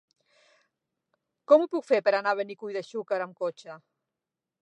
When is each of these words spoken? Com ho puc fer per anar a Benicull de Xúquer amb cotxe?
Com 1.51 1.65
ho 1.65 1.67
puc 1.75 1.85
fer 1.91 2.01
per 2.07 2.15
anar 2.21 2.33
a 2.35 2.39
Benicull 2.41 2.79
de 2.79 2.85
Xúquer 2.89 3.23
amb 3.29 3.39
cotxe? 3.45 3.79